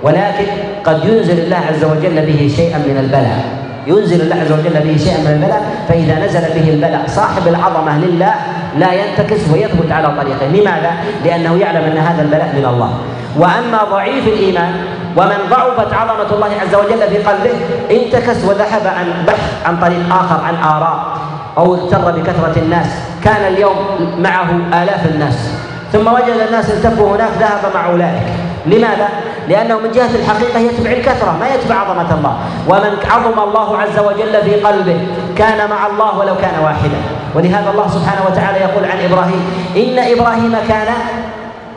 [0.04, 0.46] ولكن
[0.84, 3.66] قد ينزل الله عز وجل به شيئا من البلاء.
[3.88, 8.34] ينزل الله عز وجل به شيئا من البلاء فإذا نزل به البلاء صاحب العظمة لله
[8.78, 10.46] لا ينتكس ويثبت على طريقه.
[10.46, 10.92] لماذا؟
[11.26, 12.98] لأنه يعلم أن هذا البلاء من الله.
[13.38, 14.74] وأما ضعيف الإيمان
[15.18, 17.56] ومن ضعفت عظمة الله عز وجل في قلبه
[17.92, 21.18] انتكس وذهب عن بحث عن طريق آخر عن آراء
[21.58, 22.88] أو اغتر بكثرة الناس.
[23.24, 23.76] كان اليوم
[24.18, 24.50] معه
[24.84, 25.50] آلاف الناس.
[25.94, 28.45] ثم وجد الناس التفوا هناك ذهب مع أولئك.
[28.68, 29.10] لماذا؟
[29.50, 34.42] لأنه من جهة الحقيقة يتبع الكثرة ما يتبع عظمة الله ومن عظم الله عز وجل
[34.44, 36.98] في قلبه كان مع الله ولو كان واحدا
[37.36, 39.42] ولهذا الله سبحانه وتعالى يقول عن إبراهيم
[39.78, 40.88] إن إبراهيم كان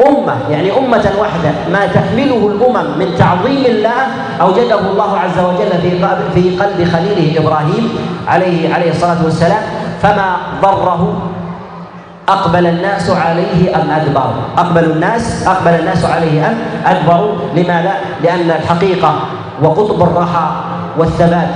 [0.07, 4.07] أمة يعني أمة واحدة ما تحمله الأمم من تعظيم الله
[4.41, 5.91] أوجده الله عز وجل في
[6.35, 7.99] في قلب خليله إبراهيم
[8.29, 9.63] عليه عليه الصلاة والسلام
[10.03, 11.23] فما ضره
[12.29, 19.15] أقبل الناس عليه أم أدبروا؟ أقبل الناس أقبل الناس عليه أم أدبروا؟ لماذا؟ لأن الحقيقة
[19.63, 20.51] وقطب الرخاء
[20.99, 21.49] والثبات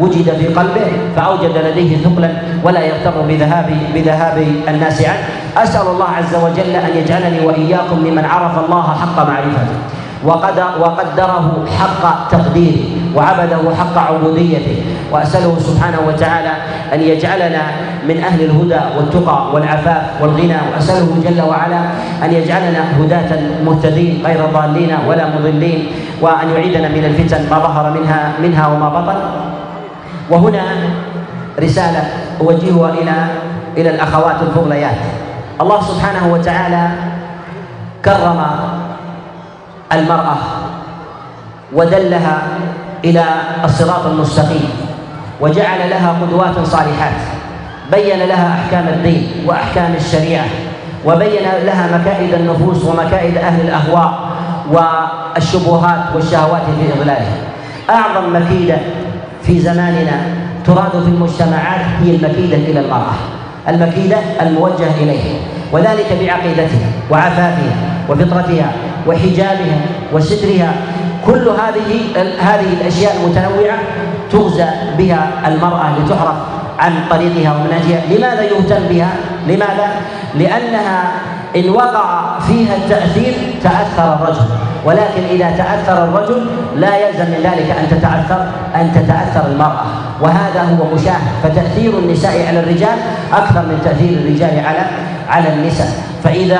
[0.00, 2.30] وجد في قلبه فأوجد لديه ثقلا
[2.64, 5.24] ولا يغتر بذهاب بذهاب الناس عنه.
[5.56, 9.78] أسأل الله عز وجل أن يجعلني وإياكم ممن عرف الله حق معرفته
[10.80, 12.84] وقدره حق تقديره
[13.16, 14.79] وعبده حق عبوديته.
[15.10, 16.52] وأسأله سبحانه وتعالى
[16.94, 17.62] أن يجعلنا
[18.08, 20.56] من أهل الهدى والتقى والعفاف والغنى.
[20.74, 21.80] وأسأله جل وعلا
[22.24, 23.30] أن يجعلنا هداة
[23.64, 25.86] مهتدين غير ضالين ولا مضلين
[26.20, 29.18] وأن يعيدنا من الفتن ما ظهر منها منها وما بطن.
[30.30, 30.62] وهنا
[31.60, 32.02] رسالة
[32.40, 33.16] أوجهها إلى
[33.76, 34.98] إلى الأخوات الفضليات.
[35.60, 36.84] الله سبحانه وتعالى
[38.04, 38.40] كرم
[39.92, 40.36] المرأة
[41.72, 42.36] ودلها
[43.04, 43.24] إلى
[43.64, 44.89] الصراط المستقيم.
[45.40, 47.20] وجعل لها قدوات صالحات.
[47.92, 50.46] بين لها أحكام الدين وأحكام الشريعة.
[51.06, 54.30] وبين لها مكائد النفوس ومكائد أهل الأهواء
[54.72, 57.32] والشبهات والشهوات في إضلاله
[57.90, 58.76] أعظم مكيدة
[59.42, 60.20] في زماننا
[60.66, 63.14] تراد في المجتمعات هي المكيدة إلى المرأة.
[63.68, 65.34] المكيدة الموجهة إليه
[65.72, 67.76] وذلك بعقيدتها وعفافها
[68.08, 68.72] وفطرتها
[69.06, 69.80] وحجابها
[70.12, 70.72] وسترها.
[71.26, 72.00] كل هذه
[72.40, 73.78] هذه الأشياء المتنوعة
[74.32, 74.66] تغزى
[74.98, 76.36] بها المرأة لتعرف
[76.78, 79.10] عن طريقها ومنهجها لماذا يهتم بها؟
[79.46, 79.88] لماذا؟
[80.34, 81.12] لأنها
[81.56, 84.44] إن وقع فيها التأثير تأثر الرجل.
[84.84, 89.84] ولكن إذا تأثر الرجل لا يلزم من ذلك أن تتأثر أن تتأثر المرأة.
[90.20, 91.32] وهذا هو مشاهد.
[91.42, 92.98] فتأثير النساء على الرجال
[93.32, 94.82] أكثر من تأثير الرجال على
[95.28, 95.88] على النساء.
[96.24, 96.58] فإذا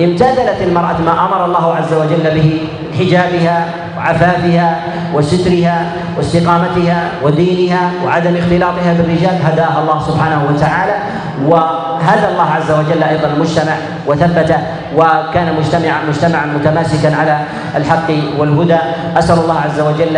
[0.00, 2.68] امتثلت المرأة ما أمر الله عز وجل به
[2.98, 3.66] حجابها
[3.96, 4.80] وعفافها
[5.14, 5.86] وسترها
[6.16, 10.96] واستقامتها ودينها وعدم اختلاطها بالرجال هداها الله سبحانه وتعالى.
[11.46, 13.76] وهدى الله عز وجل أيضا المجتمع
[14.06, 14.58] وثبته
[14.96, 17.38] وكان مجتمعا مجتمعا متماسكا على
[17.76, 18.78] الحق والهدى.
[19.16, 20.16] أسأل الله عز وجل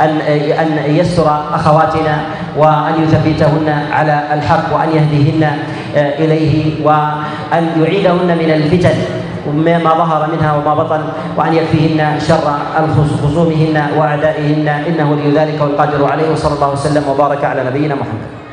[0.00, 0.20] ان
[0.60, 2.20] أن يستر أخواتنا
[2.56, 5.50] وأن يثبتهن على الحق وأن يهديهن
[5.96, 9.17] إليه وأن يعيدهن من الفتن.
[9.56, 11.00] ما ظهر منها وما بطن
[11.36, 12.46] وأن يكفيهن شر
[13.22, 18.47] خصومهن وأعدائهن إنه ولي ذلك والقادر عليه وصلى الله وسلم وبارك على نبينا محمد.